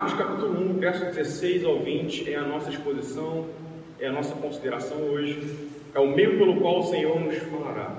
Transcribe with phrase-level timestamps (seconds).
[0.00, 3.46] Marcos capítulo 1, verso 16 ao 20 é a nossa exposição,
[3.98, 5.38] é a nossa consideração hoje,
[5.94, 7.98] é o meio pelo qual o Senhor nos falará.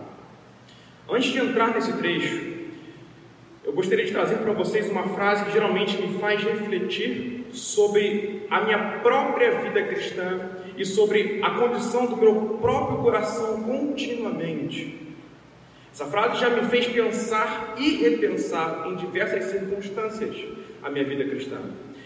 [1.07, 2.55] Antes de entrar nesse trecho,
[3.63, 8.61] eu gostaria de trazer para vocês uma frase que geralmente me faz refletir sobre a
[8.61, 14.97] minha própria vida cristã e sobre a condição do meu próprio coração continuamente.
[15.93, 20.35] Essa frase já me fez pensar e repensar em diversas circunstâncias
[20.81, 21.59] a minha vida cristã.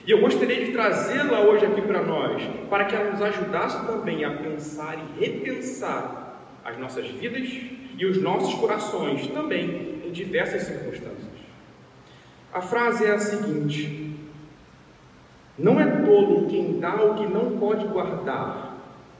[0.05, 4.23] E eu gostaria de trazê-la hoje aqui para nós, para que ela nos ajudasse também
[4.23, 7.49] a pensar e repensar as nossas vidas
[7.97, 11.35] e os nossos corações também em diversas circunstâncias.
[12.53, 14.15] A frase é a seguinte:
[15.57, 18.77] Não é tolo quem dá o que não pode guardar,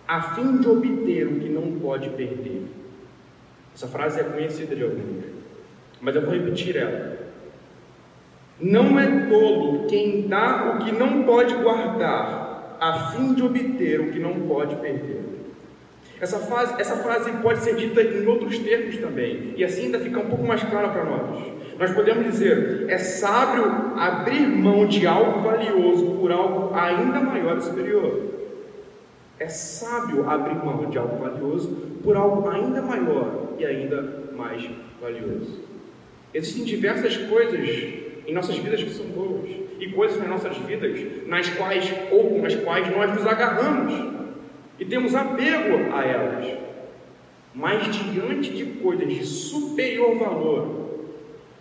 [0.08, 2.62] a fim de obter o que não pode perder.
[3.74, 5.26] Essa frase é conhecida de alguns,
[5.99, 7.25] mas eu vou repetir ela.
[8.59, 14.12] Não é tolo quem dá o que não pode guardar, a fim de obter o
[14.12, 15.24] que não pode perder.
[16.20, 20.20] Essa, fase, essa frase pode ser dita em outros termos também, e assim ainda fica
[20.20, 21.46] um pouco mais claro para nós.
[21.77, 23.65] Nós podemos dizer: é sábio
[23.98, 28.21] abrir mão de algo valioso por algo ainda maior e superior.
[29.37, 31.70] É sábio abrir mão de algo valioso
[32.02, 34.65] por algo ainda maior e ainda mais
[35.02, 35.65] valioso.
[36.34, 41.49] Existem diversas coisas em nossas vidas que são boas, e coisas nas nossas vidas nas
[41.49, 44.15] quais ou com as quais nós nos agarramos
[44.79, 46.57] e temos apego a elas.
[47.53, 50.85] Mas diante de coisas de superior valor,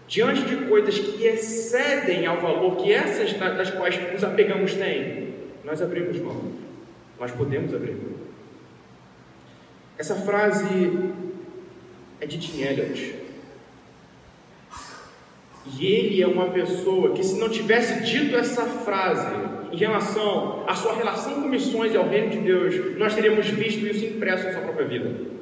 [0.08, 5.80] diante de coisas que excedem ao valor que essas das quais nos apegamos têm, nós
[5.80, 6.52] abrimos mão.
[7.18, 8.14] Nós podemos abrir mão.
[9.96, 10.98] Essa frase
[12.20, 13.23] é de Tim Elliott.
[15.66, 19.34] E ele é uma pessoa que, se não tivesse dito essa frase
[19.72, 23.86] em relação à sua relação com missões e ao reino de Deus, nós teríamos visto
[23.86, 25.34] isso impresso em sua própria vida.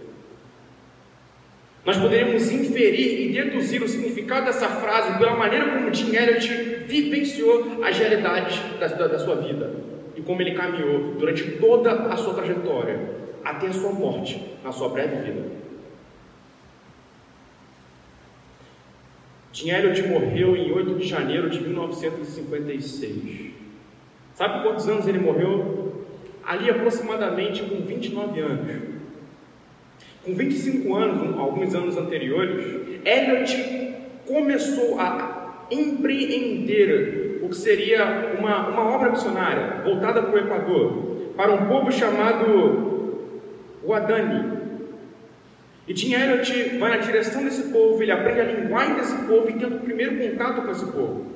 [1.85, 6.49] Nós poderíamos inferir e deduzir o significado dessa frase pela maneira como Tim Elliott
[6.87, 9.75] vivenciou as realidades da, da, da sua vida
[10.15, 13.01] e como ele caminhou durante toda a sua trajetória
[13.45, 15.43] até a sua morte na sua breve vida.
[19.61, 23.53] Elliott morreu em 8 de janeiro de 1956.
[24.35, 26.07] Sabe quantos anos ele morreu?
[26.45, 28.83] Ali aproximadamente com 29 anos.
[30.25, 32.65] Com 25 anos, alguns anos anteriores,
[33.05, 33.95] Elliott
[34.27, 40.93] começou a empreender o que seria uma, uma obra missionária voltada para o Equador,
[41.37, 43.03] para um povo chamado
[43.85, 44.62] Guadani,
[45.87, 49.55] e Tim Elliott vai na direção desse povo, ele aprende a linguagem desse povo e
[49.55, 51.27] tendo o primeiro contato com esse povo.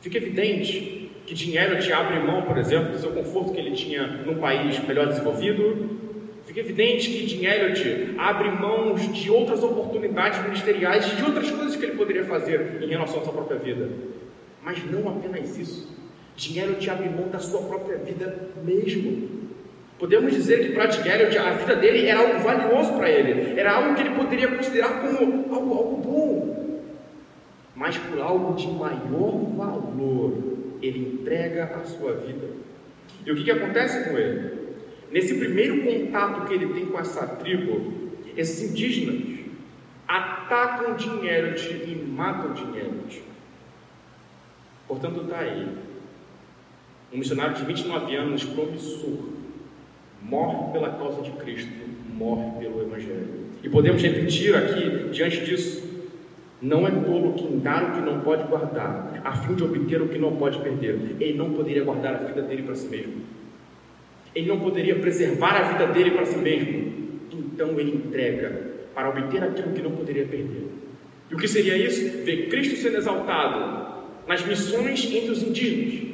[0.00, 4.06] Fica evidente que Tim Elliott abre mão, por exemplo, do seu conforto que ele tinha
[4.06, 5.98] num país melhor desenvolvido.
[6.46, 11.84] Fica evidente que Tim Elliott abre mãos de outras oportunidades ministeriais, de outras coisas que
[11.84, 13.88] ele poderia fazer em relação à sua própria vida.
[14.62, 15.88] Mas não apenas isso.
[16.36, 19.44] Tim Elliott abre mão da sua própria vida mesmo.
[19.98, 23.94] Podemos dizer que para Elliott a vida dele era algo valioso para ele, era algo
[23.94, 26.84] que ele poderia considerar como algo, algo bom,
[27.76, 30.32] mas por algo de maior valor,
[30.82, 32.48] ele entrega a sua vida.
[33.24, 34.52] E o que, que acontece com ele?
[35.10, 39.34] Nesse primeiro contato que ele tem com essa tribo, esses indígenas
[40.08, 42.94] atacam dinheiro e matam dinheiro.
[44.86, 45.68] Portanto, está aí.
[47.12, 49.33] Um missionário de 29 anos, promissor,
[50.28, 51.72] morre pela causa de Cristo,
[52.14, 53.44] morre pelo Evangelho.
[53.62, 55.84] E podemos repetir aqui, diante disso,
[56.60, 60.08] não é tolo quem dá o que não pode guardar, a fim de obter o
[60.08, 61.16] que não pode perder.
[61.20, 63.22] Ele não poderia guardar a vida dele para si mesmo.
[64.34, 66.92] Ele não poderia preservar a vida dele para si mesmo.
[67.32, 70.68] Então ele entrega para obter aquilo que não poderia perder.
[71.30, 72.24] E o que seria isso?
[72.24, 73.84] Ver Cristo sendo exaltado
[74.26, 76.13] nas missões entre os indígenas,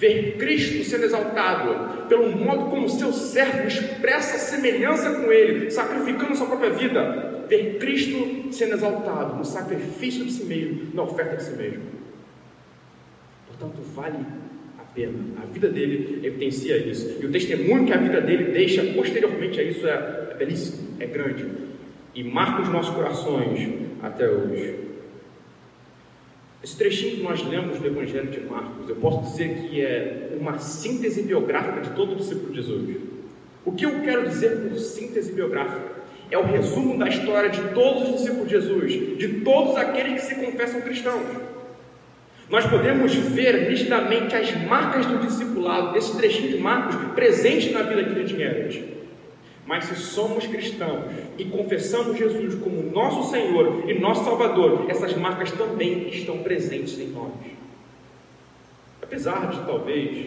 [0.00, 6.46] ver Cristo sendo exaltado pelo modo como seu servo expressa semelhança com Ele, sacrificando sua
[6.46, 11.52] própria vida, ver Cristo sendo exaltado no sacrifício de si mesmo, na oferta de si
[11.52, 11.82] mesmo.
[13.46, 14.24] Portanto, vale
[14.78, 15.18] a pena.
[15.42, 17.18] A vida dele evidencia isso.
[17.20, 21.06] E o testemunho que a vida dele deixa posteriormente a isso é, é belíssimo, é
[21.06, 21.46] grande.
[22.14, 23.68] E marca os nossos corações
[24.02, 24.89] até hoje.
[26.62, 30.58] Esse trechinho que nós lemos do Evangelho de Marcos, eu posso dizer que é uma
[30.58, 32.96] síntese biográfica de todo o discípulo de Jesus.
[33.64, 36.00] O que eu quero dizer por síntese biográfica?
[36.30, 40.34] É o resumo da história de todos os discípulos de Jesus, de todos aqueles que
[40.34, 41.24] se confessam cristãos.
[42.50, 48.02] nós podemos ver nitidamente as marcas do discipulado, desse trechinho de Marcos, presente na vida
[48.02, 48.99] de Gerard.
[49.70, 51.04] Mas se somos cristãos
[51.38, 57.06] e confessamos Jesus como nosso Senhor e nosso Salvador, essas marcas também estão presentes em
[57.10, 57.30] nós.
[59.00, 60.26] Apesar de talvez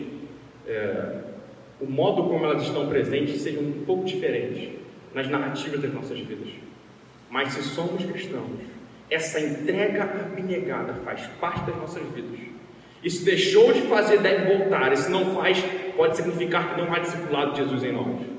[0.65, 1.17] é,
[1.81, 4.79] o modo como elas estão presentes seja um pouco diferente
[5.13, 6.53] nas narrativas das nossas vidas.
[7.29, 8.61] Mas se somos cristãos,
[9.09, 12.39] essa entrega abnegada faz parte das nossas vidas.
[13.05, 14.95] Se deixou de fazer, deve voltar.
[14.95, 15.61] Se não faz,
[15.97, 18.32] pode significar que não há discipulado de Jesus em nós.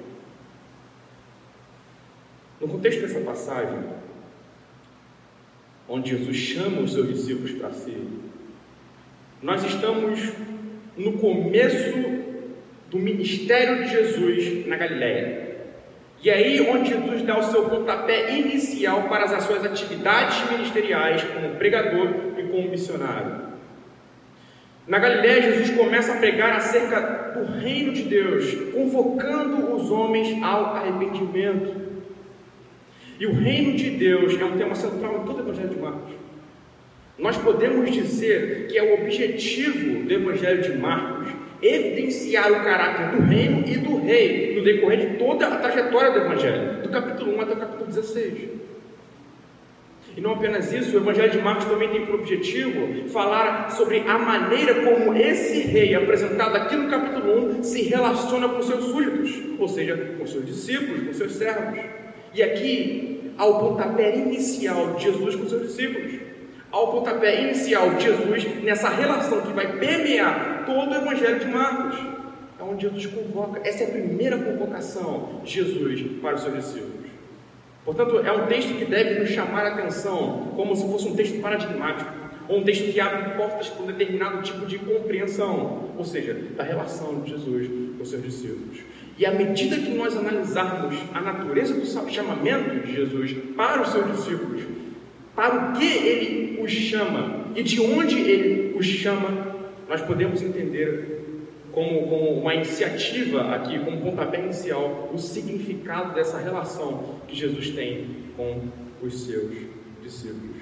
[2.61, 3.79] No contexto dessa passagem,
[5.89, 7.97] onde Jesus chama os seus discípulos para si,
[9.43, 10.33] nós estamos
[10.97, 12.25] no começo
[12.91, 15.45] do ministério de Jesus na Galiléia.
[16.23, 21.57] E aí onde Jesus dá o seu pontapé inicial para as suas atividades ministeriais como
[21.57, 22.09] pregador
[22.39, 23.45] e como missionário.
[24.87, 30.77] Na Galiléia, Jesus começa a pregar acerca do reino de Deus, convocando os homens ao
[30.77, 31.94] arrependimento.
[33.19, 36.15] E o reino de Deus é um tema central em todo o Evangelho de Marcos.
[37.17, 41.29] Nós podemos dizer que é o objetivo do Evangelho de Marcos
[41.63, 46.19] evidenciar o caráter do reino e do rei no decorrer de toda a trajetória do
[46.19, 48.49] Evangelho, do capítulo 1 até o capítulo 16.
[50.17, 54.19] E não apenas isso, o Evangelho de Marcos também tem por objetivo falar sobre a
[54.19, 59.69] maneira como esse rei, apresentado aqui no capítulo 1, se relaciona com seus súditos, ou
[59.69, 62.04] seja, com seus discípulos, com seus servos.
[62.35, 66.25] E aqui há o pontapé inicial de Jesus com seus discípulos
[66.75, 71.97] ao pontapé inicial de Jesus nessa relação que vai permear todo o Evangelho de Marcos.
[72.59, 77.05] É onde Jesus convoca, essa é a primeira convocação de Jesus para os seus discípulos.
[77.85, 81.41] Portanto, é um texto que deve nos chamar a atenção, como se fosse um texto
[81.41, 82.11] paradigmático,
[82.49, 86.65] ou um texto que abre portas para um determinado tipo de compreensão, ou seja, da
[86.65, 88.79] relação de Jesus com seus discípulos.
[89.17, 94.17] E à medida que nós analisarmos a natureza do chamamento de Jesus para os seus
[94.17, 94.63] discípulos,
[95.37, 99.55] para o que ele os chama e de onde ele os chama,
[99.89, 101.15] nós podemos entender
[101.73, 108.07] como, como uma iniciativa aqui, como pontapé inicial, o significado dessa relação que Jesus tem
[108.37, 108.63] com
[109.03, 109.53] os seus
[110.03, 110.57] discípulos.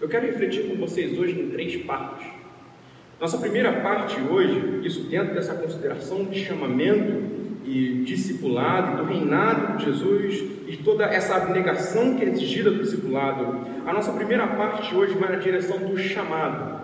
[0.00, 2.26] Eu quero refletir com vocês hoje em três partes.
[3.22, 7.22] Nossa primeira parte hoje, isso dentro dessa consideração de chamamento
[7.64, 13.64] e discipulado, do reinado de Jesus e toda essa abnegação que é exigida do discipulado,
[13.86, 16.80] a nossa primeira parte hoje vai na direção do chamado.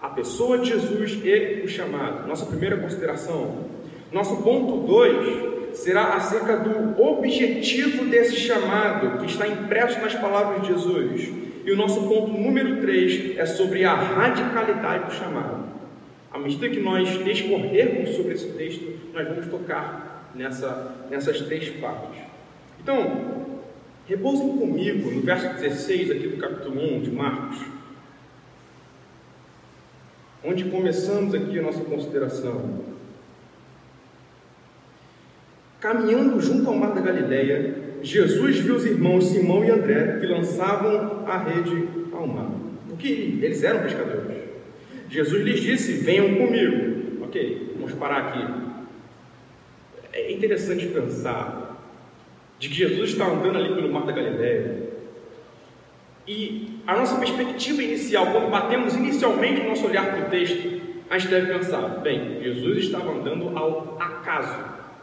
[0.00, 2.26] A pessoa de Jesus e o chamado.
[2.26, 3.66] Nossa primeira consideração.
[4.10, 10.68] Nosso ponto 2 será acerca do objetivo desse chamado, que está impresso nas palavras de
[10.68, 11.45] Jesus.
[11.66, 15.64] E o nosso ponto número 3 é sobre a radicalidade do chamado.
[16.32, 22.22] À medida que nós discorrermos sobre esse texto, nós vamos tocar nessa, nessas três partes.
[22.80, 23.60] Então,
[24.06, 27.58] repousem comigo no verso 16 aqui do capítulo 1 de Marcos,
[30.44, 32.84] onde começamos aqui a nossa consideração.
[35.80, 41.26] Caminhando junto ao mar da Galileia, Jesus viu os irmãos Simão e André que lançavam
[41.26, 42.50] a rede ao mar,
[42.88, 44.36] porque eles eram pescadores.
[45.08, 47.24] Jesus lhes disse: Venham comigo.
[47.24, 48.66] Ok, vamos parar aqui.
[50.12, 51.66] É interessante pensar
[52.58, 54.86] de que Jesus está andando ali pelo Mar da Galileia.
[56.26, 61.18] E a nossa perspectiva inicial, quando batemos inicialmente o nosso olhar para o texto, a
[61.18, 64.58] gente deve pensar: bem, Jesus estava andando ao acaso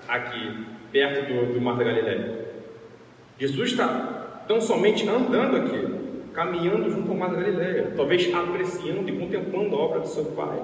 [0.07, 2.42] aqui, perto do, do Mar da Galileia.
[3.39, 9.17] Jesus está tão somente andando aqui caminhando junto ao mar da Galileia, talvez apreciando e
[9.17, 10.61] contemplando a obra do seu Pai.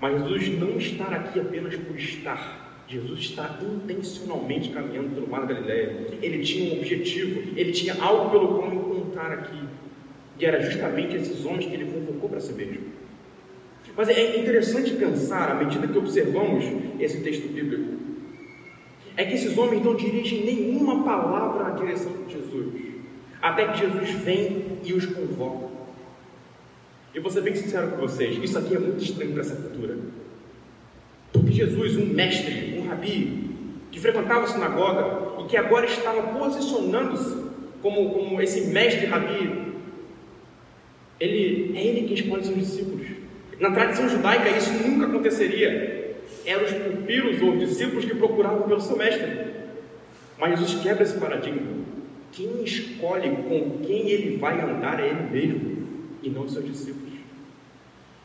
[0.00, 2.84] Mas Jesus não está aqui apenas por estar.
[2.86, 6.08] Jesus está intencionalmente caminhando pelo mar da Galileia.
[6.20, 9.58] Ele tinha um objetivo, ele tinha algo pelo qual encontrar aqui.
[10.38, 12.92] E era justamente esses homens que ele convocou para si mesmo.
[13.96, 16.64] Mas é interessante pensar, à medida que observamos
[16.98, 18.01] esse texto bíblico,
[19.16, 22.92] é que esses homens não dirigem nenhuma palavra na direção de Jesus
[23.42, 25.66] até que Jesus vem e os convoca.
[27.12, 29.98] Eu vou ser bem sincero com vocês, isso aqui é muito estranho para essa cultura.
[31.32, 33.50] Porque Jesus, um mestre, um rabi,
[33.90, 37.36] que frequentava a sinagoga e que agora estava posicionando-se
[37.82, 39.72] como, como esse mestre rabi,
[41.20, 43.06] ele, é ele quem escolhe seus discípulos.
[43.58, 45.91] Na tradição judaica isso nunca aconteceria.
[46.44, 49.52] Eram os pupilos ou discípulos que procuravam pelo seu mestre.
[50.38, 51.82] Mas Jesus quebra esse paradigma.
[52.32, 55.86] Quem escolhe com quem ele vai andar é ele mesmo
[56.22, 57.12] e não seus discípulos.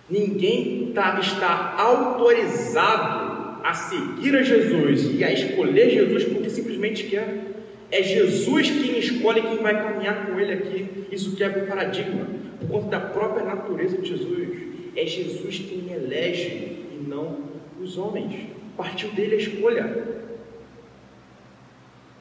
[0.09, 7.47] Ninguém tá, está autorizado a seguir a Jesus e a escolher Jesus porque simplesmente quer.
[7.91, 11.05] É Jesus quem escolhe quem vai caminhar com ele aqui.
[11.11, 12.27] Isso quebra o paradigma,
[12.59, 14.49] por conta da própria natureza de Jesus.
[14.95, 16.47] É Jesus quem elege
[16.93, 17.46] e não
[17.87, 18.47] os homens.
[18.75, 20.07] Partiu dele a escolha.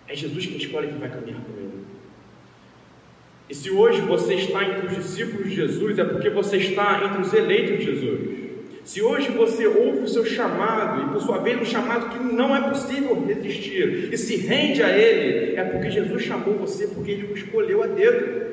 [0.08, 1.85] É Jesus quem escolhe quem vai caminhar com ele.
[3.49, 7.23] E se hoje você está entre os discípulos de Jesus, é porque você está entre
[7.23, 8.37] os eleitos de Jesus.
[8.85, 12.54] Se hoje você ouve o seu chamado, e por sua vez um chamado que não
[12.54, 17.32] é possível resistir, e se rende a Ele, é porque Jesus chamou você, porque Ele
[17.32, 18.45] o escolheu a dedo.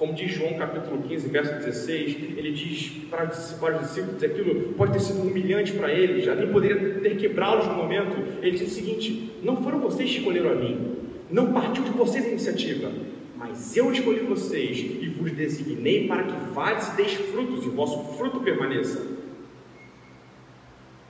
[0.00, 5.00] Como diz João capítulo 15, verso 16, ele diz para os discípulos, aquilo pode ter
[5.00, 8.16] sido humilhante para eles, nem poderia ter quebrá-los no momento.
[8.40, 10.96] Ele diz o seguinte: Não foram vocês que escolheram a mim,
[11.30, 12.90] não partiu de vocês a iniciativa,
[13.36, 17.72] mas eu escolhi vocês e vos designei para que vades e deis frutos e o
[17.72, 19.06] vosso fruto permaneça.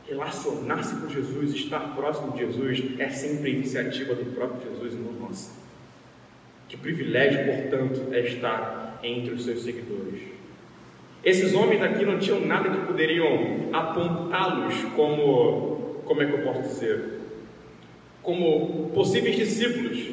[0.09, 5.13] Relacionar-se com Jesus, estar próximo de Jesus, é sempre iniciativa do próprio Jesus e não
[5.13, 5.70] nossa.
[6.71, 10.21] Que privilégio, portanto, é estar entre os seus seguidores.
[11.25, 16.63] Esses homens aqui não tinham nada que poderiam apontá-los como, como é que eu posso
[16.63, 17.05] dizer,
[18.23, 20.11] como possíveis discípulos.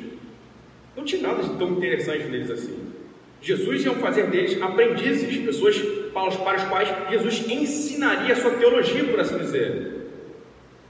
[0.96, 2.92] Não tinha nada de tão interessante neles assim.
[3.40, 5.80] Jesus ia fazer deles aprendizes, pessoas
[6.12, 9.92] para os quais Jesus ensinaria a sua teologia, por assim dizer.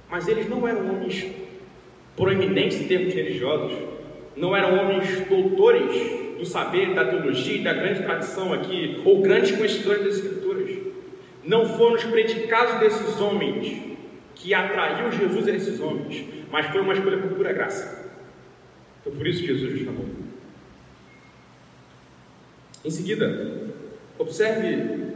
[0.10, 1.28] Mas eles não eram homens
[2.16, 3.78] proeminentes em termos religiosos,
[4.38, 10.03] não eram homens doutores do saber, da teologia da grande tradição aqui, ou grandes conhecedores
[10.03, 10.77] das Escrituras.
[11.44, 13.82] Não foram os predicados desses homens
[14.36, 18.12] que atraiu Jesus a esses homens, mas foi uma escolha por pura graça.
[19.03, 20.06] Foi por isso que Jesus os chamou.
[22.86, 23.74] Em seguida,
[24.20, 25.08] observe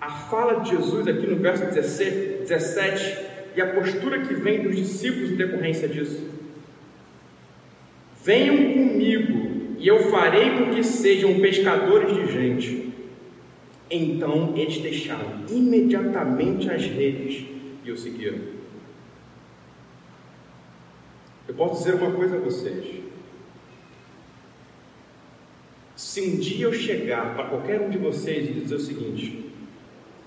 [0.00, 3.18] a fala de Jesus aqui no verso 17
[3.54, 6.35] e a postura que vem dos discípulos em decorrência disso.
[8.26, 12.92] Venham comigo e eu farei com que sejam pescadores de gente.
[13.88, 17.46] Então eles deixaram imediatamente as redes
[17.84, 18.40] e o seguiram.
[21.46, 22.96] Eu posso dizer uma coisa a vocês.
[25.94, 29.52] Se um dia eu chegar para qualquer um de vocês e dizer o seguinte: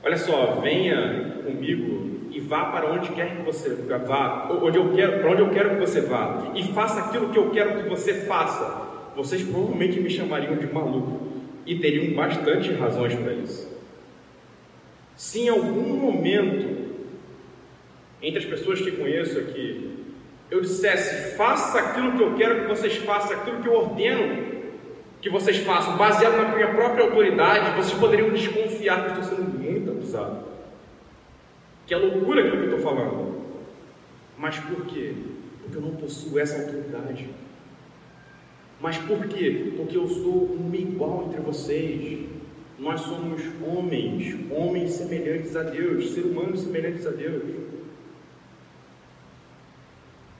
[0.02, 3.70] Olha só, venha comigo e vá para onde quer que você
[4.06, 7.38] vá, onde eu quero, para onde eu quero que você vá, e faça aquilo que
[7.38, 8.88] eu quero que você faça.
[9.16, 11.28] Vocês provavelmente me chamariam de maluco
[11.66, 13.68] e teriam bastante razões para isso.
[15.16, 16.80] Se em algum momento
[18.22, 19.98] entre as pessoas que conheço aqui,
[20.52, 24.60] eu dissesse, faça aquilo que eu quero que vocês façam, aquilo que eu ordeno
[25.22, 29.60] que vocês façam, baseado na minha própria autoridade, vocês poderiam desconfiar que eu estou sendo
[29.60, 30.49] muito abusado.
[31.90, 33.42] Que é loucura aquilo que eu estou falando.
[34.38, 35.12] Mas por quê?
[35.64, 37.28] Porque eu não possuo essa autoridade.
[38.80, 39.74] Mas por quê?
[39.76, 42.28] Porque eu sou um igual entre vocês.
[42.78, 47.42] Nós somos homens, homens semelhantes a Deus, seres humanos semelhantes a Deus.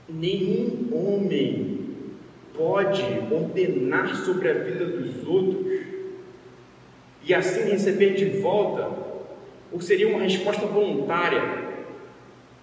[0.08, 1.80] Nenhum homem
[2.56, 5.80] pode ordenar sobre a vida dos outros
[7.24, 9.09] e assim receber de volta,
[9.72, 11.70] ou seria uma resposta voluntária.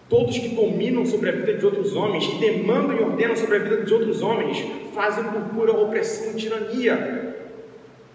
[0.10, 3.60] Todos que dominam sobre a vida de outros homens, que demandam e ordenam sobre a
[3.60, 7.36] vida de outros homens, fazem por pura opressão e tirania.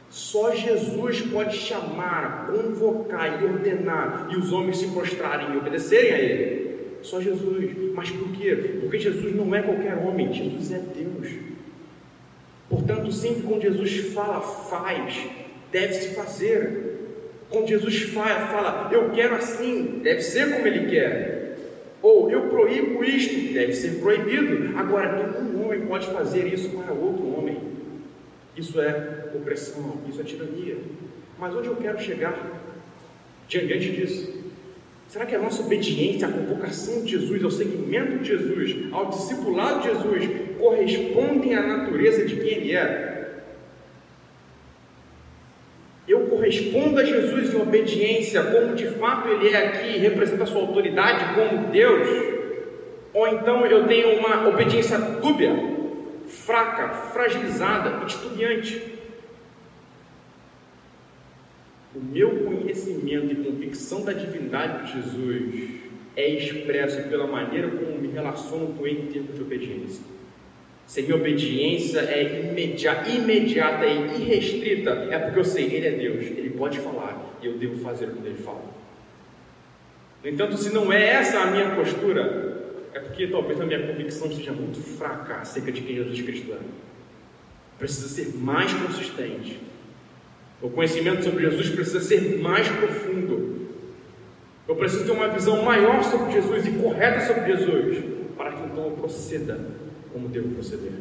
[0.09, 6.19] Só Jesus pode chamar, convocar e ordenar, e os homens se prostrarem e obedecerem a
[6.19, 6.63] Ele.
[7.03, 7.71] Só Jesus.
[7.95, 8.79] Mas por quê?
[8.81, 11.29] Porque Jesus não é qualquer homem, Jesus é Deus.
[12.69, 15.27] Portanto, sempre quando Jesus fala, faz,
[15.71, 16.92] deve-se fazer.
[17.53, 21.57] Quando Jesus fala, fala, eu quero assim, deve ser como Ele quer.
[22.01, 24.77] Ou eu proíbo isto, deve ser proibido.
[24.77, 27.59] Agora, nenhum homem pode fazer isso para outro homem.
[28.57, 30.79] Isso é opressão, isso é tirania.
[31.39, 32.35] Mas onde eu quero chegar
[33.47, 34.43] diante disso?
[35.09, 39.83] Será que a nossa obediência à convocação de Jesus, ao seguimento de Jesus, ao discipulado
[39.83, 43.13] de Jesus, correspondem à natureza de quem Ele é?
[46.09, 50.63] Eu correspondo a Jesus em obediência, como de fato Ele é aqui, representa a sua
[50.63, 52.09] autoridade como Deus?
[53.15, 55.53] Ou então eu tenho uma obediência dúbia,
[56.27, 58.83] fraca, fragilizada, titubeante?
[61.95, 65.83] O meu conhecimento e convicção da divindade de Jesus
[66.17, 70.03] é expresso pela maneira como me relaciono com Ele em termos de obediência.
[70.87, 76.27] Se minha obediência é imediata, imediata e irrestrita, é porque eu sei, Ele é Deus,
[76.27, 77.12] Ele pode falar,
[77.49, 78.65] eu devo fazer o que ele fala.
[80.23, 82.63] No entanto, se não é essa a minha postura,
[82.95, 86.59] é porque talvez a minha convicção seja muito fraca acerca de quem Jesus Cristo é.
[87.79, 89.59] Precisa ser mais consistente.
[90.61, 93.69] O conhecimento sobre Jesus precisa ser mais profundo.
[94.69, 98.05] Eu preciso ter uma visão maior sobre Jesus e correta sobre Jesus,
[98.37, 99.59] para que então eu proceda
[100.13, 100.93] como devo proceder.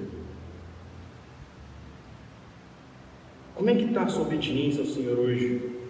[3.54, 5.81] Como é que está a sua obediência ao Senhor hoje?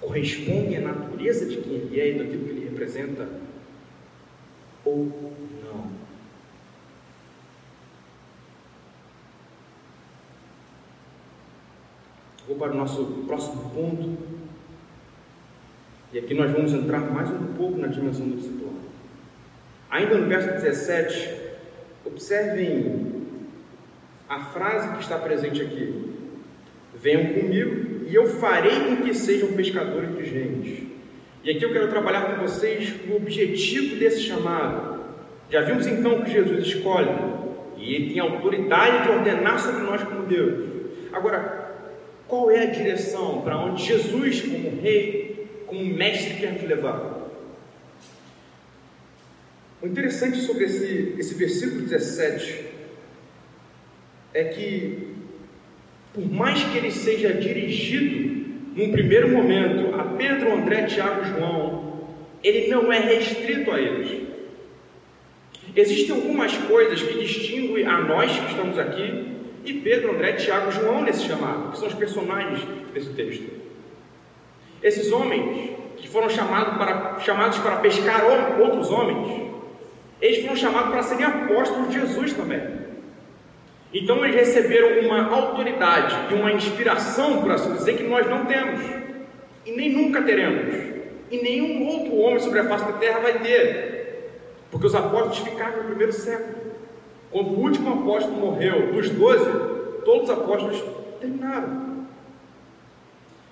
[0.00, 3.28] Corresponde à natureza de quem Ele é e daquilo que Ele representa?
[4.84, 5.06] Ou
[5.64, 5.90] não?
[12.46, 14.16] Vou para o nosso próximo ponto.
[16.12, 18.76] E aqui nós vamos entrar mais um pouco na dimensão do discipulado.
[19.90, 21.36] Ainda no verso 17,
[22.04, 23.24] observem
[24.28, 26.14] a frase que está presente aqui.
[26.94, 30.86] Venham comigo e eu farei com que sejam pescadores de gente.
[31.42, 35.00] E aqui eu quero trabalhar com vocês o objetivo desse chamado.
[35.50, 37.10] Já vimos então que Jesus escolhe
[37.76, 40.66] e ele tem autoridade de ordenar sobre nós como Deus.
[41.12, 41.74] Agora,
[42.26, 47.16] qual é a direção para onde Jesus, como rei, como mestre, quer nos levar?
[49.82, 52.66] O interessante sobre esse, esse versículo 17
[54.32, 55.05] é que
[56.16, 62.08] por mais que ele seja dirigido, num primeiro momento, a Pedro, André, Tiago e João,
[62.42, 64.22] ele não é restrito a eles.
[65.74, 69.26] Existem algumas coisas que distinguem a nós que estamos aqui
[69.62, 73.50] e Pedro, André, Tiago e João nesse chamado, que são os personagens desse texto.
[74.82, 78.22] Esses homens que foram chamados para, chamados para pescar
[78.58, 79.50] outros homens,
[80.22, 82.85] eles foram chamados para serem apóstolos de Jesus também.
[83.92, 88.80] Então eles receberam uma autoridade e uma inspiração, por assim dizer, que nós não temos
[89.64, 90.74] e nem nunca teremos,
[91.30, 94.30] e nenhum outro homem sobre a face da terra vai ter,
[94.70, 96.66] porque os apóstolos ficaram no primeiro século.
[97.30, 99.50] Quando o último apóstolo morreu, dos doze,
[100.04, 100.82] todos os apóstolos
[101.20, 102.06] terminaram.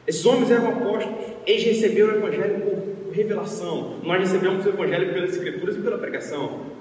[0.07, 5.31] Esses homens eram apóstolos, eles receberam o Evangelho por revelação, nós recebemos o Evangelho pelas
[5.31, 6.74] Escrituras e pela pregação.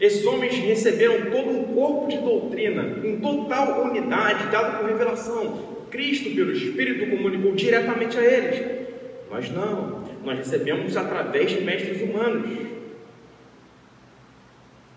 [0.00, 5.76] Esses homens receberam todo um corpo de doutrina, em total unidade, dado por revelação.
[5.90, 8.86] Cristo, pelo Espírito, comunicou diretamente a eles.
[9.30, 12.66] Nós não, nós recebemos através de mestres humanos.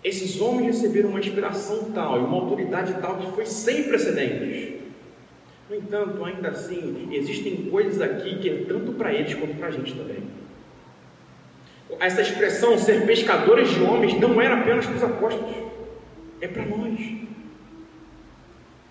[0.04, 4.80] Esses homens receberam uma inspiração tal e uma autoridade tal que foi sem precedentes.
[5.68, 9.70] No entanto, ainda assim, existem coisas aqui que é tanto para eles quanto para a
[9.70, 10.39] gente também
[11.98, 15.54] essa expressão ser pescadores de homens não era apenas para os apóstolos,
[16.40, 16.98] é para nós.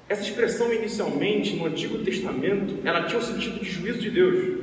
[0.08, 4.60] Essa expressão inicialmente no Antigo Testamento, ela tinha o sentido de juízo de Deus.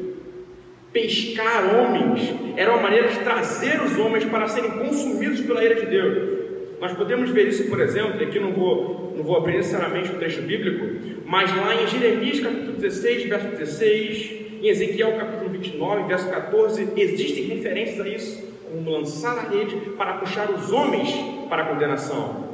[0.93, 5.87] Pescar homens era uma maneira de trazer os homens para serem consumidos pela ira de
[5.87, 6.37] Deus.
[6.81, 10.43] Nós podemos ver isso, por exemplo, aqui não vou, não vou abrir necessariamente o texto
[10.43, 10.85] bíblico,
[11.25, 17.45] mas lá em Jeremias capítulo 16, verso 16, em Ezequiel capítulo 29, verso 14, existem
[17.45, 21.11] referências a isso, como lançar a rede para puxar os homens
[21.49, 22.47] para a condenação.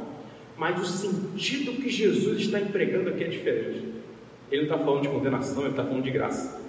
[0.57, 3.93] Mas o sentido que Jesus está empregando aqui é diferente.
[4.51, 6.61] Ele não está falando de condenação, ele está falando de graça.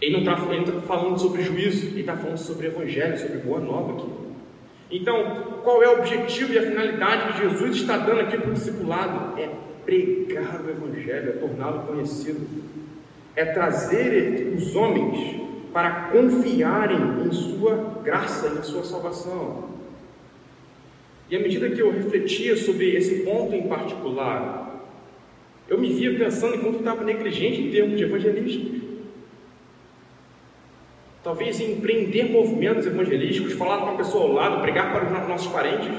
[0.00, 3.92] Ele não está tá falando sobre juízo, ele está falando sobre evangelho, sobre boa nova
[3.94, 4.26] aqui.
[4.90, 8.52] Então, qual é o objetivo e a finalidade que Jesus está dando aqui para o
[8.52, 9.40] discipulado?
[9.40, 9.50] É
[9.84, 12.46] pregar o evangelho, é torná-lo conhecido
[13.36, 19.76] é trazer os homens para confiarem em sua graça, em sua salvação.
[21.28, 24.80] E à medida que eu refletia sobre esse ponto em particular,
[25.68, 28.80] eu me via pensando em quanto estava negligente em termos de evangelismo.
[31.22, 35.48] Talvez em empreender movimentos evangelísticos, falar com uma pessoa ao lado, pregar para os nossos
[35.48, 35.92] parentes.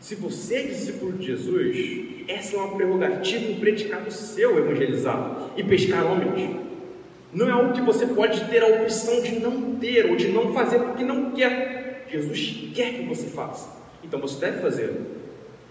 [0.00, 5.62] Se você é discípulo de Jesus, essa é uma prerrogativa, um predicado seu evangelizar e
[5.62, 6.56] pescar homens.
[7.32, 10.52] Não é algo que você pode ter a opção de não ter ou de não
[10.52, 12.06] fazer porque não quer.
[12.08, 13.82] Jesus quer que você faça.
[14.02, 14.92] Então você deve fazer.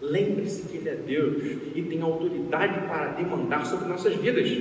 [0.02, 4.52] Lembre-se que Ele é Deus e tem autoridade para demandar sobre nossas vidas.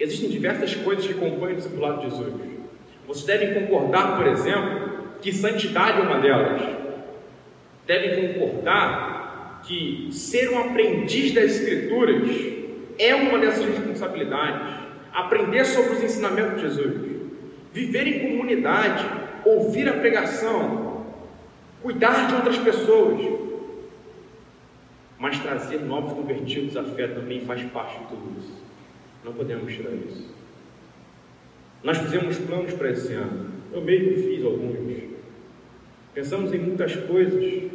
[0.00, 2.32] Existem diversas coisas que compõem o discipulado de Jesus.
[3.06, 6.62] Vocês devem concordar, por exemplo, que santidade é uma delas.
[7.86, 9.19] Devem concordar
[9.62, 12.28] que ser um aprendiz das Escrituras
[12.98, 14.80] é uma dessas responsabilidades.
[15.12, 16.94] Aprender sobre os ensinamentos de Jesus,
[17.72, 19.04] viver em comunidade,
[19.44, 21.06] ouvir a pregação,
[21.82, 23.20] cuidar de outras pessoas,
[25.18, 28.62] mas trazer novos convertidos à fé também faz parte de tudo isso.
[29.24, 30.34] Não podemos tirar isso.
[31.82, 33.50] Nós fizemos planos para esse ano.
[33.72, 34.80] Eu mesmo fiz alguns.
[36.14, 37.70] Pensamos em muitas coisas.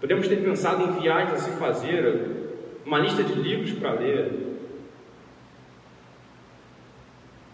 [0.00, 2.36] Podemos ter pensado em viagens a se fazer,
[2.84, 4.30] uma lista de livros para ler,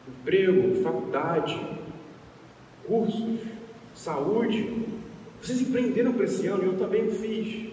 [0.08, 1.60] emprego, faculdade,
[2.86, 3.40] cursos,
[3.94, 4.86] saúde.
[5.40, 7.70] Vocês empreenderam para esse ano e eu também o fiz.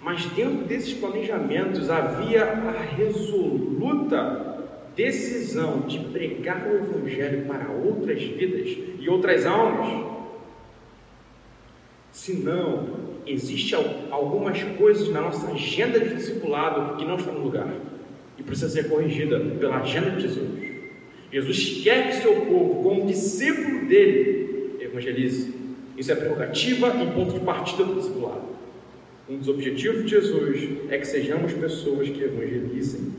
[0.00, 4.48] Mas dentro desses planejamentos havia a resoluta
[4.94, 10.06] decisão de pregar o Evangelho para outras vidas e outras almas.
[12.10, 12.97] Se não,
[13.32, 13.78] existem
[14.10, 17.72] algumas coisas na nossa agenda de discipulado que não estão no lugar
[18.38, 20.68] e precisa ser corrigida pela agenda de Jesus.
[21.30, 25.54] Jesus quer que seu povo, como discípulo dele, evangelize.
[25.96, 28.48] Isso é prerrogativa e ponto de partida do discipulado.
[29.28, 33.12] Um dos objetivos de Jesus é que sejamos pessoas que evangelizem.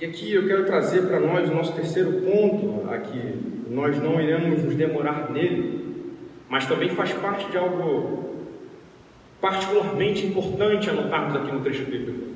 [0.00, 3.20] E aqui eu quero trazer para nós o nosso terceiro ponto aqui.
[3.70, 5.79] Nós não iremos nos demorar nele,
[6.50, 8.34] mas também faz parte de algo
[9.40, 12.28] particularmente importante anotarmos aqui no trecho bíblico.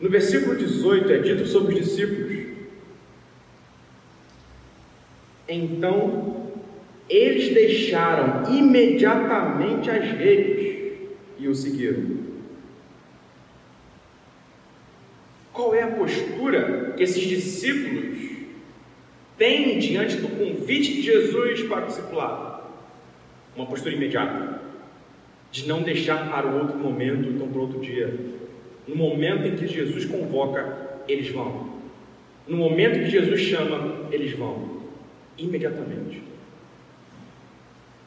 [0.00, 2.48] No versículo 18 é dito sobre os discípulos:
[5.48, 6.50] Então
[7.08, 12.18] eles deixaram imediatamente as redes e o seguiram.
[15.52, 18.29] Qual é a postura que esses discípulos
[19.40, 22.60] têm diante do convite de Jesus para o discipulado?
[23.56, 24.60] Uma postura imediata,
[25.50, 28.14] de não deixar para o outro momento, então para outro dia.
[28.86, 31.70] No momento em que Jesus convoca, eles vão.
[32.46, 34.82] No momento que Jesus chama, eles vão.
[35.38, 36.22] Imediatamente.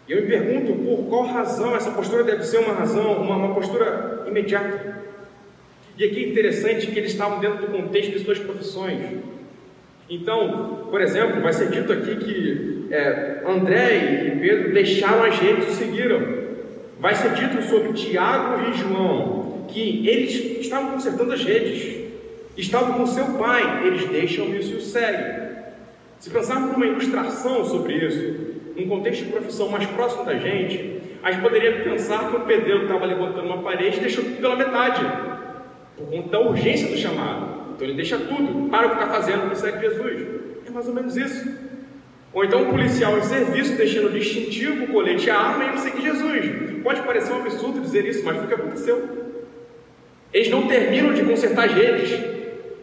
[0.08, 3.56] E eu me pergunto por qual razão essa postura deve ser uma razão, uma, uma
[3.56, 5.02] postura imediata.
[5.98, 9.33] E aqui é interessante que eles estavam dentro do contexto de suas profissões.
[10.13, 15.69] Então, por exemplo, vai ser dito aqui que é, André e Pedro deixaram as redes
[15.69, 16.21] e seguiram.
[16.99, 22.12] Vai ser dito sobre Tiago e João que eles estavam consertando as redes,
[22.56, 25.43] estavam com seu pai, eles deixam isso e o seguem.
[26.19, 31.32] Se pensarmos numa ilustração sobre isso, num contexto de profissão mais próximo da gente, a
[31.32, 35.02] gente poderia pensar que o pedreiro estava levantando uma parede e deixou tudo pela metade,
[35.97, 37.53] por conta da urgência do chamado.
[37.74, 40.28] Então ele deixa tudo, para o que está fazendo e segue Jesus.
[40.66, 41.58] É mais ou menos isso.
[42.34, 45.78] Ou então um policial em serviço deixando o distintivo, o colete, a arma e ele
[45.80, 46.82] segue Jesus.
[46.84, 49.10] Pode parecer um absurdo dizer isso, mas foi o que aconteceu.
[50.34, 52.20] Eles não terminam de consertar as redes,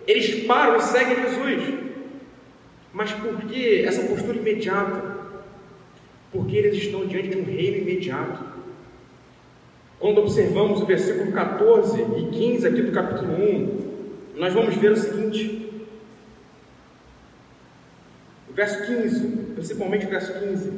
[0.06, 1.80] eles param e seguem Jesus.
[2.92, 5.20] Mas por que essa postura imediata?
[6.32, 8.44] porque eles estão diante de um reino imediato.
[9.98, 13.89] Quando observamos o versículo 14 e 15 aqui do capítulo 1,
[14.40, 15.70] nós vamos ver o seguinte:
[18.48, 20.72] o verso 15, principalmente o verso 15.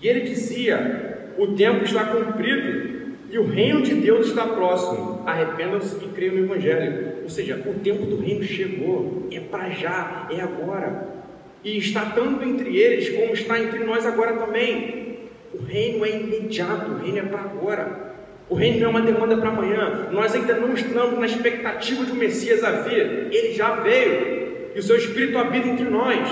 [0.00, 5.22] E ele dizia: O tempo está cumprido e o reino de Deus está próximo.
[5.24, 7.22] Arrependam-se e creiam no Evangelho.
[7.22, 11.22] Ou seja, o tempo do reino chegou, é para já, é agora
[11.64, 15.18] e está tanto entre eles como está entre nós agora também.
[15.54, 18.11] O reino é imediato, o reino é para agora.
[18.48, 20.08] O reino não é uma demanda para amanhã.
[20.12, 23.28] Nós ainda não estamos na expectativa de um Messias a vir.
[23.32, 24.42] Ele já veio
[24.74, 26.28] e o seu Espírito habita entre nós.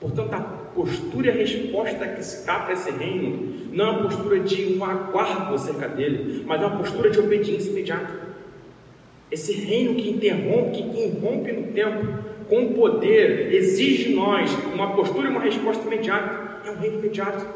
[0.00, 0.40] Portanto, a
[0.74, 4.74] postura e a resposta que se dá para esse reino não é uma postura de
[4.74, 8.24] um aguardo acerca dele, mas é uma postura de obediência imediata.
[9.30, 12.06] Esse reino que interrompe, que irrompe no tempo,
[12.48, 16.60] com poder, exige de nós uma postura e uma resposta imediata.
[16.64, 17.46] É um reino imediato.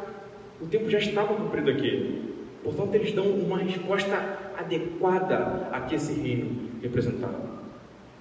[0.60, 2.37] O tempo já estava cumprido aqui.
[2.68, 4.14] Portanto, eles dão uma resposta
[4.58, 7.48] adequada a que esse reino representava.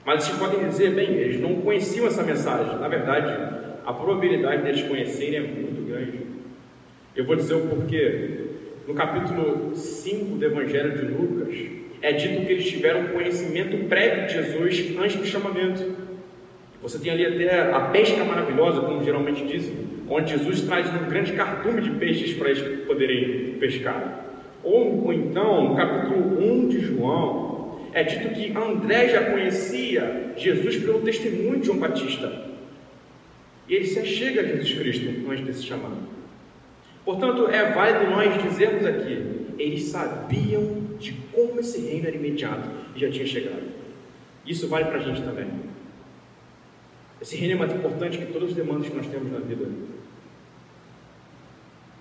[0.06, 2.80] Mas vocês podem dizer, bem, eles não conheciam essa mensagem.
[2.80, 3.28] Na verdade,
[3.86, 6.20] a probabilidade deles conhecerem é muito grande.
[7.14, 8.46] Eu vou dizer o porquê.
[8.88, 11.58] No capítulo 5 do Evangelho de Lucas,
[12.02, 15.94] é dito que eles tiveram conhecimento prévio de Jesus antes do chamamento.
[16.82, 19.76] Você tem ali até a pesca maravilhosa, como geralmente dizem,
[20.10, 24.27] onde Jesus traz um grande cardume de peixes para eles poderem pescar.
[24.64, 30.78] Ou, ou então, no capítulo 1 de João, é dito que André já conhecia Jesus
[30.78, 32.48] pelo testemunho de João Batista.
[33.68, 35.98] E ele se achega a Jesus Cristo antes desse chamado.
[37.04, 43.00] Portanto, é válido nós dizermos aqui: eles sabiam de como esse reino era imediato e
[43.00, 43.64] já tinha chegado.
[44.46, 45.48] Isso vale para a gente também.
[47.22, 49.66] Esse reino é mais importante que todas as demandas que nós temos na vida.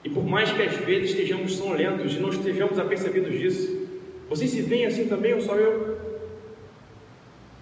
[0.06, 3.88] E por mais que às vezes estejamos sonolentos e não estejamos apercebidos disso,
[4.30, 5.98] vocês se veem assim também ou só eu?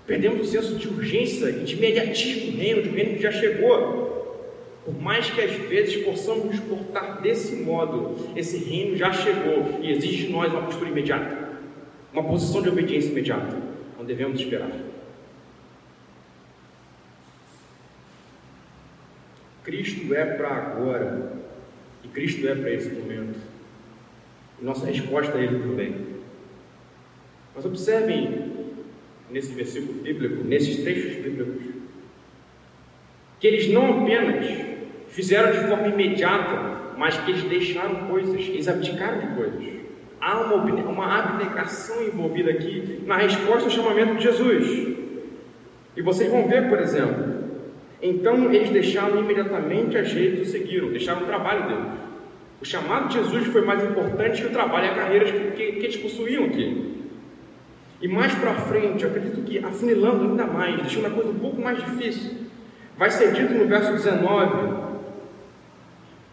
[0.07, 3.33] Perdemos o senso de urgência e de imediatismo do reino, de um reino que já
[3.33, 4.44] chegou.
[4.85, 9.90] Por mais que às vezes possamos nos portar desse modo, esse reino já chegou e
[9.90, 11.48] exige de nós uma postura imediata,
[12.12, 13.57] uma posição de obediência imediata.
[13.96, 14.70] Não devemos esperar.
[19.62, 21.43] Cristo é para agora
[22.14, 23.38] Cristo é para esse momento.
[24.61, 25.96] E nossa resposta a Ele também.
[27.55, 28.53] Mas observem
[29.31, 31.74] nesse versículo bíblico, nesses trechos bíblicos,
[33.40, 34.46] que eles não apenas
[35.09, 39.74] fizeram de forma imediata, mas que eles deixaram coisas, eles abdicaram de coisas.
[40.20, 44.96] Há uma, uma abnegação envolvida aqui na resposta ao chamamento de Jesus.
[45.96, 47.35] E vocês vão ver, por exemplo,
[48.00, 52.03] então eles deixaram imediatamente as redes e seguiram, deixaram o trabalho deles.
[52.64, 55.72] O chamado de Jesus foi mais importante que o trabalho e a carreira que, que,
[55.72, 56.94] que eles possuíam aqui.
[58.00, 61.61] E mais para frente, eu acredito que afunilando ainda mais, deixando a coisa um pouco
[61.61, 62.31] mais difícil,
[62.96, 64.94] vai ser dito no verso 19,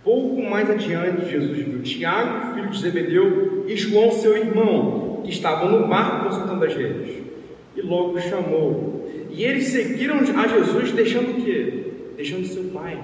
[0.06, 5.82] pouco mais adiante, Jesus viu Tiago, filho de Zebedeu, e João, seu irmão, que estavam
[5.82, 7.24] no barco consultando as redes,
[7.76, 9.28] e logo chamou.
[9.30, 11.92] E eles seguiram a Jesus, deixando o quê?
[12.16, 12.98] Deixando seu pai.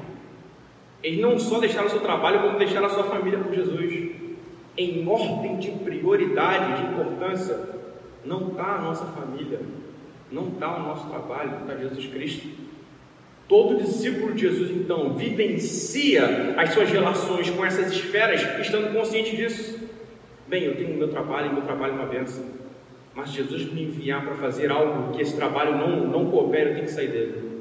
[1.04, 4.12] Eles não só deixaram o seu trabalho, como deixaram a sua família com Jesus.
[4.78, 7.60] Em ordem de prioridade, de importância,
[8.26, 9.60] não está a nossa família,
[10.32, 12.48] não está o nosso trabalho, está Jesus Cristo.
[13.48, 19.80] Todo discípulo de Jesus, então, vivencia as suas relações com essas esferas, estando consciente disso.
[20.48, 22.44] Bem, eu tenho o meu trabalho e meu trabalho é uma benção.
[23.16, 26.86] Mas Jesus me enviar para fazer algo que esse trabalho não, não coopere, eu tenho
[26.86, 27.57] que sair dele.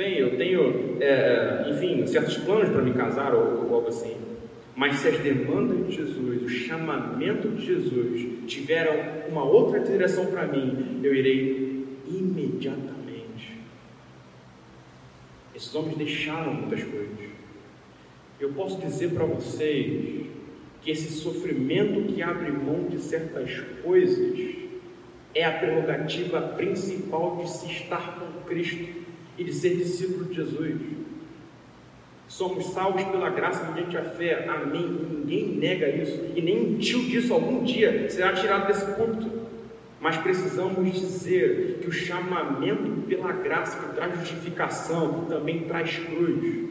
[0.00, 4.16] Bem, eu tenho, é, enfim, certos planos para me casar ou, ou algo assim.
[4.74, 8.94] Mas se as demandas de Jesus, o chamamento de Jesus tiveram
[9.28, 13.58] uma outra direção para mim, eu irei imediatamente.
[15.54, 17.18] Esses homens deixaram muitas coisas.
[18.40, 20.24] Eu posso dizer para vocês
[20.80, 24.38] que esse sofrimento que abre mão de certas coisas
[25.34, 28.99] é a prerrogativa principal de se estar com Cristo
[29.40, 30.76] e de ser discípulo de Jesus.
[32.28, 34.46] Somos salvos pela graça mediante a fé.
[34.46, 34.86] Amém.
[34.86, 36.26] Ninguém nega isso.
[36.36, 39.40] E nem um tio disso algum dia será tirado desse púlpito.
[39.98, 46.68] Mas precisamos dizer que o chamamento pela graça que traz justificação também traz cruz.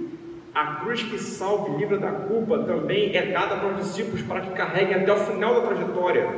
[0.53, 4.41] A cruz que salva e livra da culpa também é dada para os discípulos para
[4.41, 6.29] que carreguem até o final da trajetória.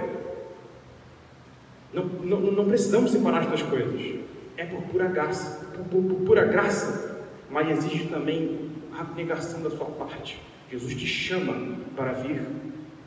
[1.94, 4.22] Não, não, não precisamos separar as duas coisas.
[4.58, 10.40] É por pura graça, por, por, pura graça, mas exige também abnegação da sua parte.
[10.70, 12.42] Jesus te chama para vir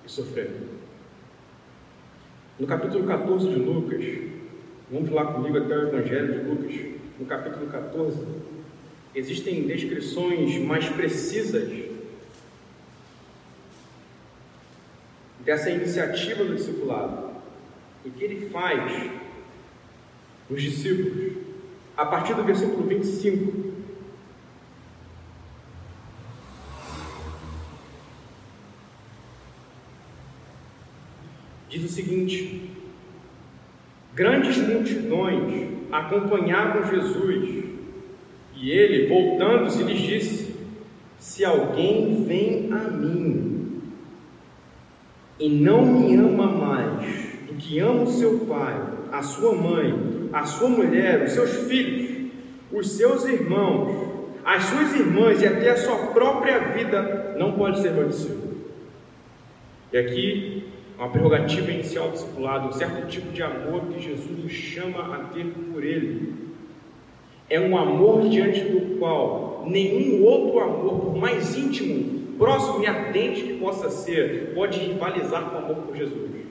[0.05, 0.51] e sofrer.
[2.59, 4.05] No capítulo 14 de Lucas,
[4.91, 8.19] vamos lá comigo até o Evangelho de Lucas, no capítulo 14,
[9.15, 11.85] existem descrições mais precisas
[15.41, 17.35] dessa iniciativa do discipulado.
[18.05, 19.11] O que ele faz
[20.51, 21.44] nos discípulos,
[21.97, 23.65] a partir do versículo 25
[31.69, 32.71] diz o seguinte:
[34.15, 37.65] Grandes multidões acompanhavam Jesus,
[38.55, 40.57] e ele, voltando-se, lhes disse:
[41.19, 43.83] Se alguém vem a mim
[45.39, 47.07] e não me ama mais
[47.47, 48.81] do que ama o seu pai,
[49.11, 52.33] a sua mãe, a sua mulher, os seus filhos,
[52.73, 57.93] os seus irmãos, as suas irmãs e até a sua própria vida, não pode ser
[57.93, 58.11] meu.
[59.93, 60.65] E aqui
[60.99, 65.19] uma prerrogativa inicial do discipulado, um certo tipo de amor que Jesus nos chama a
[65.33, 66.35] ter por Ele.
[67.49, 73.43] É um amor diante do qual nenhum outro amor, por mais íntimo, próximo e ardente
[73.43, 76.44] que possa ser, pode rivalizar com o amor por Jesus.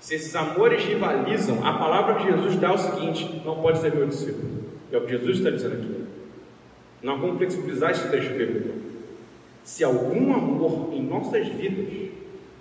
[0.00, 4.06] Se esses amores rivalizam, a palavra de Jesus dá o seguinte: não pode ser meu
[4.06, 4.64] discípulo.
[4.92, 6.04] É o que Jesus está dizendo aqui.
[7.02, 8.70] Não há como flexibilizar esse trecho bíblico.
[9.62, 12.10] Se algum amor em nossas vidas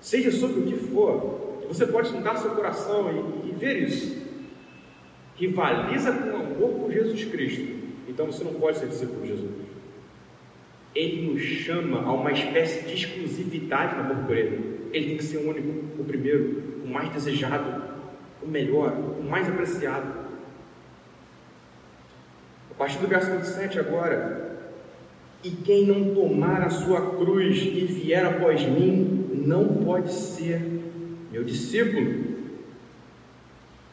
[0.01, 3.09] seja sobre o que for, você pode sondar seu coração
[3.45, 4.25] e, e ver isso.
[5.35, 7.67] Rivaliza com o amor por Jesus Cristo,
[8.07, 9.51] então você não pode ser discípulo de Jesus.
[10.95, 14.79] Ele nos chama a uma espécie de exclusividade no amor por Ele.
[14.91, 17.83] Ele tem que ser o único, o primeiro, o mais desejado,
[18.41, 20.07] o melhor, o mais apreciado.
[22.71, 24.57] A partir do verso 27 agora,
[25.43, 30.61] e quem não tomar a sua cruz e vier após mim, não pode ser
[31.31, 32.37] meu discípulo.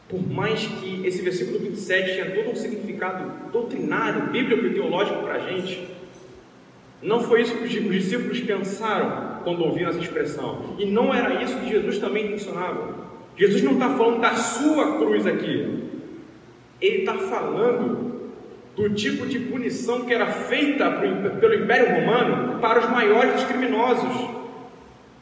[0.09, 5.35] Por mais que esse versículo 27 tinha todo um significado doutrinário, bíblico e teológico para
[5.35, 5.88] a gente,
[7.02, 10.74] não foi isso que os discípulos pensaram quando ouviram essa expressão.
[10.78, 13.04] E não era isso que Jesus também mencionava.
[13.37, 15.85] Jesus não está falando da sua cruz aqui.
[16.80, 18.14] Ele está falando
[18.76, 20.90] do tipo de punição que era feita
[21.40, 24.30] pelo Império Romano para os maiores criminosos.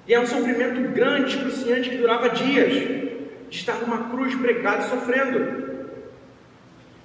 [0.07, 2.73] E é um sofrimento grande, excruciante, que durava dias,
[3.49, 5.63] de estar numa cruz pregado sofrendo.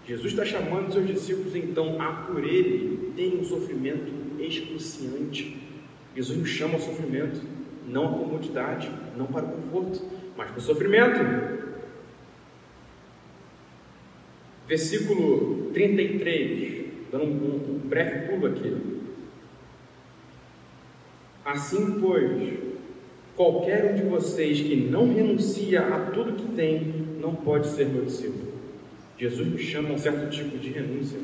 [0.07, 5.66] Jesus está chamando seus discípulos então a por ele terem um sofrimento excruciante.
[6.17, 7.39] Jesus nos chama ao sofrimento,
[7.87, 10.03] não à comodidade, não para o conforto,
[10.35, 11.19] mas para o sofrimento.
[14.67, 18.75] Versículo 33, dando um, um breve pulo aqui.
[21.45, 22.51] Assim, pois,
[23.35, 26.79] qualquer um de vocês que não renuncia a tudo que tem,
[27.21, 28.53] não pode ser meu discípulo.
[29.19, 31.19] Jesus nos chama a um certo tipo de renúncia.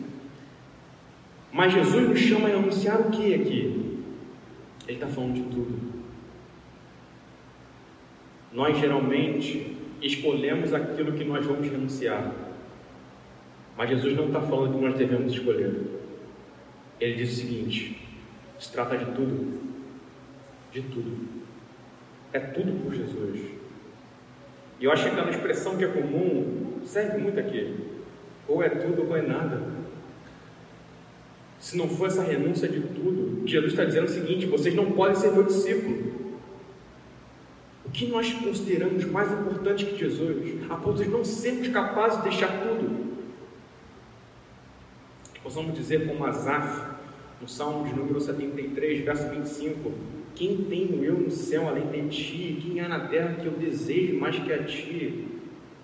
[1.52, 3.93] Mas Jesus nos chama a renunciar o que aqui?
[4.88, 6.04] Ele está falando de tudo.
[8.52, 12.32] Nós geralmente escolhemos aquilo que nós vamos renunciar.
[13.76, 15.82] Mas Jesus não está falando que nós devemos escolher.
[17.00, 18.08] Ele diz o seguinte:
[18.60, 19.62] se trata de tudo.
[20.72, 21.28] De tudo.
[22.32, 23.40] É tudo por Jesus.
[24.80, 27.76] E eu acho que aquela expressão que é comum serve muito aqui.
[28.48, 29.73] Ou é tudo ou é nada.
[31.64, 35.16] Se não for essa renúncia de tudo, Jesus está dizendo o seguinte: vocês não podem
[35.16, 36.12] ser meu discípulo.
[37.86, 42.24] O que nós consideramos mais importante que Jesus, a ponto de não sermos capazes de
[42.24, 43.14] deixar tudo?
[45.42, 46.98] Possamos dizer como Asaf,
[47.42, 49.90] no Salmo de número 73, verso 25:
[50.36, 52.62] Quem tenho eu no céu além de ti?
[52.62, 55.30] Quem há na terra que eu desejo mais que a ti?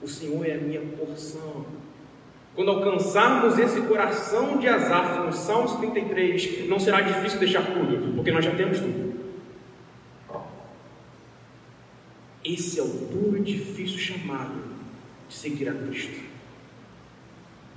[0.02, 1.66] O Senhor é a minha porção.
[2.60, 8.34] Quando alcançarmos esse coração de Asaf no Salmo 73, não será difícil deixar tudo, porque
[8.34, 9.14] nós já temos tudo.
[12.44, 14.62] Esse é o duro e difícil chamado
[15.30, 16.22] de seguir a Cristo,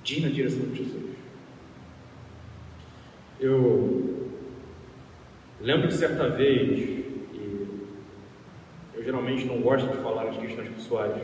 [0.02, 1.14] de ir na direção de Jesus.
[3.38, 4.32] Eu
[5.60, 7.78] lembro de certa vez, e
[8.94, 11.22] eu geralmente não gosto de falar nas questões pessoais,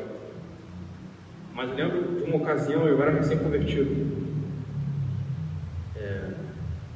[1.58, 3.90] mas lembro de uma ocasião, eu era recém-convertido,
[5.96, 6.30] é,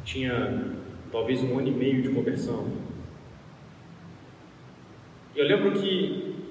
[0.04, 0.76] tinha
[1.10, 2.68] talvez um ano e meio de conversão.
[5.34, 6.46] E eu lembro que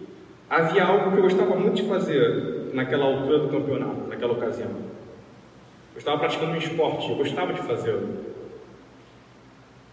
[0.49, 4.71] havia algo que eu gostava muito de fazer naquela altura do campeonato, naquela ocasião.
[5.93, 8.25] Eu estava praticando um esporte, eu gostava de fazê-lo.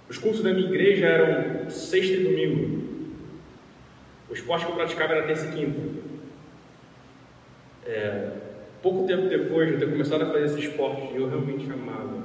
[0.08, 2.82] Os cursos da minha igreja eram sexta e domingo.
[4.28, 5.97] O esporte que eu praticava era terça e quinta.
[7.88, 8.32] É,
[8.82, 12.22] pouco tempo depois de eu ter começado a fazer esse esporte, eu realmente amava.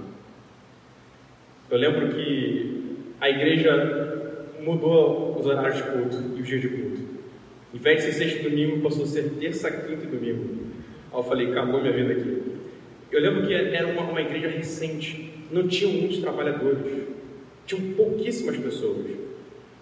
[1.72, 7.02] Eu lembro que a igreja mudou os horários de culto e os dias de culto.
[7.74, 10.66] Em vez de ser sexta e domingo, passou a ser terça, quinta e domingo.
[11.14, 12.44] Aí eu falei, acabou minha vida aqui.
[13.10, 17.06] Eu lembro que era uma, uma igreja recente, não tinham muitos trabalhadores.
[17.66, 19.06] Tinham pouquíssimas pessoas.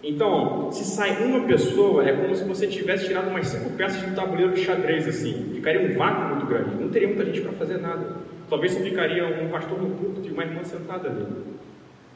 [0.04, 4.08] Então, se sai uma pessoa, é como se você tivesse tirado umas cinco peças de
[4.08, 5.52] um tabuleiro de xadrez, assim.
[5.54, 6.76] Ficaria um vácuo muito grande.
[6.76, 8.18] Não teria muita gente para fazer nada.
[8.50, 11.26] Talvez só ficaria um pastor no púlpito e uma irmã sentada ali.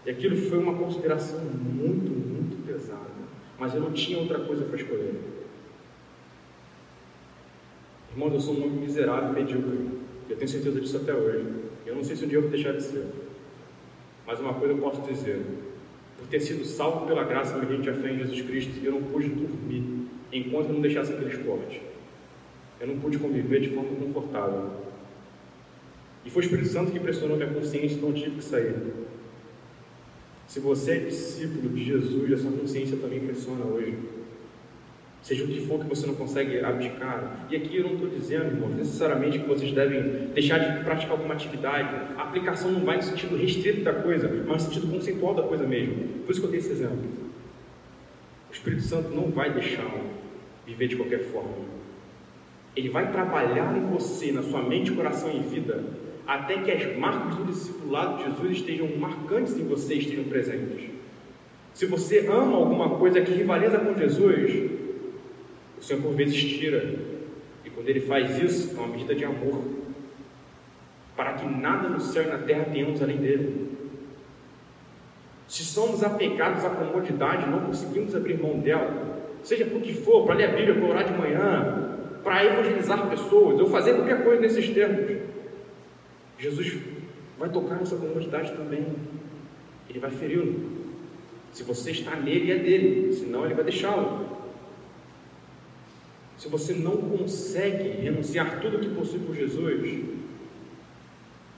[0.05, 3.05] E aquilo foi uma consideração muito, muito pesada.
[3.59, 5.13] Mas eu não tinha outra coisa para escolher.
[8.11, 9.89] Irmãos, eu sou um homem miserável e medíocre.
[10.27, 11.45] Eu tenho certeza disso até hoje.
[11.85, 13.05] Eu não sei se um dia eu vou deixar de ser.
[14.25, 15.45] Mas uma coisa eu posso dizer:
[16.17, 19.29] por ter sido salvo pela graça mediante a fé em Jesus Cristo, eu não pude
[19.29, 21.81] dormir enquanto não deixasse aquele esporte.
[22.79, 24.71] Eu não pude conviver de forma confortável.
[26.25, 28.75] E foi o Espírito Santo que pressionou minha consciência, então tive que sair.
[30.47, 33.97] Se você é discípulo de Jesus, essa consciência também pressiona hoje
[35.25, 37.47] seja o que for que você não consegue abdicar.
[37.49, 41.33] E aqui eu não estou dizendo, irmãos, necessariamente que vocês devem deixar de praticar alguma
[41.33, 41.95] atividade.
[42.15, 45.65] A aplicação não vai no sentido restrito da coisa, mas no sentido conceitual da coisa
[45.65, 45.95] mesmo.
[46.23, 46.99] Por isso que eu dei esse exemplo.
[48.51, 50.11] O Espírito Santo não vai deixá-lo
[50.63, 51.73] viver de qualquer forma.
[52.75, 55.83] Ele vai trabalhar em você, na sua mente, coração e vida,
[56.27, 60.91] até que as marcas do discipulado de Jesus estejam marcantes em você, estejam presentes.
[61.73, 64.84] Se você ama alguma coisa que rivaliza com Jesus,
[65.85, 66.95] Senhor por vezes tira,
[67.63, 69.63] e quando Ele faz isso, é uma medida de amor,
[71.15, 73.69] para que nada no céu e na terra tenhamos além dele.
[75.47, 80.33] Se somos apegados à comodidade, não conseguimos abrir mão dela, seja por que for, para
[80.33, 84.67] ler a Bíblia, para orar de manhã, para evangelizar pessoas, ou fazer qualquer coisa nesses
[84.69, 85.17] termos,
[86.39, 86.79] Jesus
[87.37, 88.87] vai tocar nessa comunidade também.
[89.87, 90.55] Ele vai feri-lo.
[91.53, 94.24] Se você está nele, é dele, senão ele vai deixá-lo.
[96.45, 100.05] Se você não consegue renunciar tudo que possui por Jesus,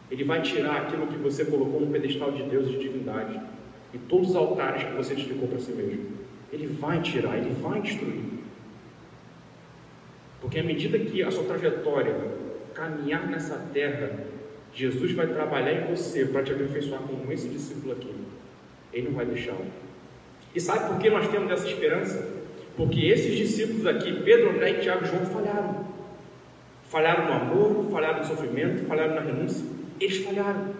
[0.09, 3.37] ele vai tirar aquilo que você colocou no pedestal de Deus e de divindade
[3.93, 6.05] e todos os altares que você edificou para si mesmo.
[6.53, 8.23] Ele vai tirar, ele vai destruir.
[10.39, 12.15] Porque à medida que a sua trajetória
[12.73, 14.25] caminhar nessa terra,
[14.73, 18.15] Jesus vai trabalhar em você para te aperfeiçoar como esse discípulo aqui.
[18.93, 19.65] Ele não vai deixá-lo.
[20.55, 22.36] E sabe por que nós temos essa esperança?
[22.77, 25.87] Porque esses discípulos aqui, Pedro, André Tiago e João, falharam.
[26.83, 29.65] Falharam no amor, falharam no sofrimento, falharam na renúncia.
[29.99, 30.75] Eles falharam.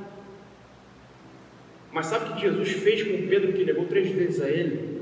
[1.91, 5.01] Mas sabe o que Jesus fez com Pedro, que negou três vezes a ele?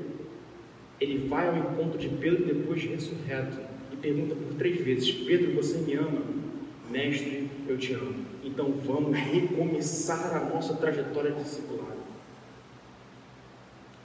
[0.99, 3.57] Ele vai ao encontro de Pedro depois de ressurreto
[3.91, 6.21] e pergunta por três vezes: Pedro, você me ama?
[6.89, 8.15] Mestre, eu te amo.
[8.43, 11.95] Então vamos recomeçar a nossa trajetória discipular.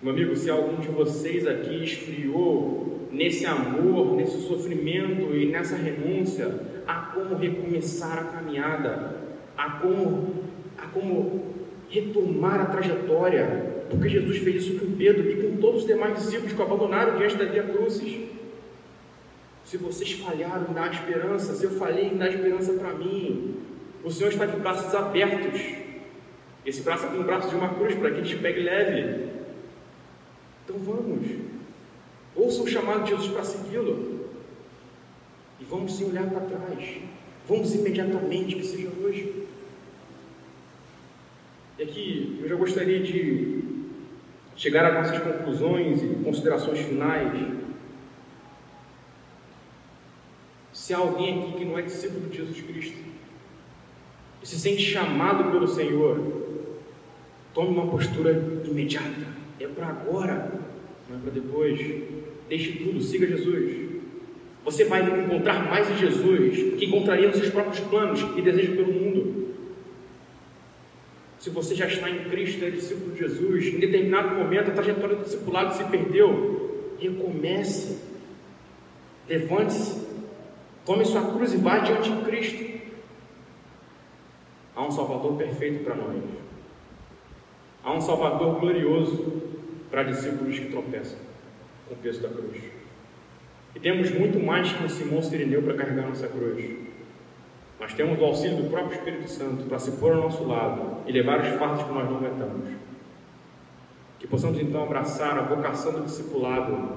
[0.02, 6.58] Meu amigo, se algum de vocês aqui esfriou nesse amor, nesse sofrimento e nessa renúncia,
[6.86, 9.16] há como recomeçar a caminhada,
[9.58, 10.36] há como,
[10.78, 11.44] há como
[11.90, 16.54] retomar a trajetória, porque Jesus fez isso com Pedro e com todos os demais discípulos
[16.54, 18.30] que abandonaram diante da via cruzes.
[19.66, 23.54] Se vocês falharam dar esperança, se eu falhei dar esperança para mim,
[24.02, 25.60] o Senhor está de braços abertos.
[26.64, 29.39] Esse braço é como o braço de uma cruz para que te pegue leve.
[30.70, 31.26] Então vamos.
[32.36, 34.28] Ouça o chamado de Jesus para segui-lo.
[35.58, 36.98] E vamos sem olhar para trás.
[37.48, 39.46] Vamos imediatamente, que seja hoje.
[41.76, 43.64] E aqui eu já gostaria de
[44.54, 47.32] chegar a nossas conclusões e considerações finais.
[50.72, 52.98] Se há alguém aqui que não é discípulo de Jesus Cristo
[54.40, 56.20] e se sente chamado pelo Senhor,
[57.52, 58.32] tome uma postura
[58.64, 59.39] imediata.
[59.60, 60.50] É para agora,
[61.08, 61.78] não é para depois.
[62.48, 63.90] Deixe tudo, siga Jesus.
[64.64, 68.92] Você vai encontrar mais em Jesus que encontraria nos seus próprios planos e desejos pelo
[68.92, 69.54] mundo.
[71.38, 75.16] Se você já está em Cristo, é discípulo de Jesus, em determinado momento a trajetória
[75.16, 77.98] do discipulado se perdeu, recomece.
[79.28, 80.06] Levante-se,
[80.84, 82.80] tome sua cruz e vá diante de Cristo.
[84.74, 86.22] Há um Salvador perfeito para nós.
[87.82, 89.49] Há um Salvador glorioso
[89.90, 91.18] para discípulos que tropeçam
[91.88, 92.62] com o peso da cruz.
[93.74, 96.64] E temos muito mais que um Simão Sirineu para carregar nossa cruz.
[97.78, 101.12] Nós temos o auxílio do próprio Espírito Santo para se pôr ao nosso lado e
[101.12, 102.68] levar os fardos que nós não aguentamos.
[104.18, 106.92] Que possamos então abraçar a vocação do discipulado,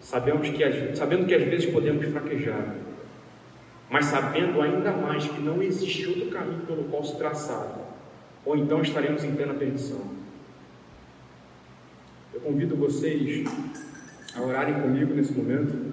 [0.00, 2.76] sabemos que, sabendo que às vezes podemos fraquejar,
[3.90, 7.76] mas sabendo ainda mais que não existe outro caminho pelo qual se traçar,
[8.44, 10.21] ou então estaremos em plena perdição.
[12.32, 13.44] Eu convido vocês
[14.34, 15.92] a orarem comigo nesse momento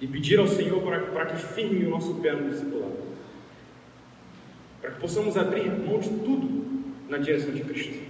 [0.00, 2.98] e pedir ao Senhor para, que firme o nosso pé no discipulado,
[4.80, 8.09] para que possamos abrir mão de tudo na direção de Cristo.